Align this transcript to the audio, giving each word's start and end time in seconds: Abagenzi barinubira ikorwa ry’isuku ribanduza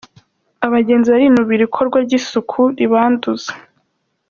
Abagenzi 0.65 1.07
barinubira 1.13 1.61
ikorwa 1.67 1.97
ry’isuku 2.05 2.61
ribanduza 2.77 3.51